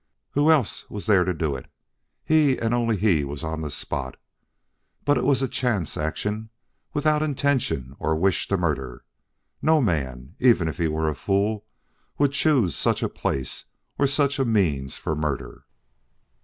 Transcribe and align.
Who 0.31 0.49
else 0.49 0.89
was 0.89 1.05
there 1.05 1.23
to 1.25 1.31
do 1.35 1.55
it? 1.55 1.67
He 2.25 2.57
and 2.57 2.73
he 2.73 2.75
only 2.75 3.23
was 3.23 3.43
on 3.43 3.61
the 3.61 3.69
spot. 3.69 4.17
But 5.05 5.15
it 5.15 5.23
was 5.23 5.43
a 5.43 5.47
chance 5.47 5.95
action, 5.95 6.49
without 6.91 7.21
intention 7.21 7.95
or 7.99 8.15
wish 8.15 8.47
to 8.47 8.57
murder. 8.57 9.05
No 9.61 9.79
man, 9.79 10.35
even 10.39 10.67
if 10.67 10.79
he 10.79 10.87
were 10.87 11.07
a 11.07 11.13
fool, 11.13 11.67
would 12.17 12.31
choose 12.31 12.75
such 12.75 13.03
a 13.03 13.09
place 13.09 13.65
or 13.99 14.07
such 14.07 14.39
a 14.39 14.43
means 14.43 14.97
for 14.97 15.15
murder." 15.15 15.65